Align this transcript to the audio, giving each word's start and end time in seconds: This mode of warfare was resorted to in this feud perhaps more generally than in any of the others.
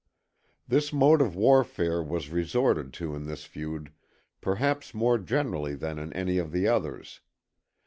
This 0.67 0.91
mode 0.91 1.21
of 1.21 1.35
warfare 1.35 2.01
was 2.01 2.31
resorted 2.31 2.91
to 2.93 3.13
in 3.13 3.27
this 3.27 3.45
feud 3.45 3.93
perhaps 4.41 4.95
more 4.95 5.19
generally 5.19 5.75
than 5.75 5.99
in 5.99 6.11
any 6.13 6.39
of 6.39 6.51
the 6.51 6.67
others. 6.67 7.19